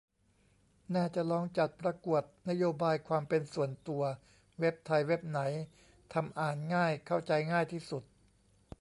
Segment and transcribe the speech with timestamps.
[0.95, 4.03] น่าจะลองจัดประกวด "นโยบายความเป็นส่วนตัว"
[4.59, 5.39] เว็บไทย เว็บไหน
[6.13, 8.03] ทำอ่านง่ายเข้าใจง่ายที่สุด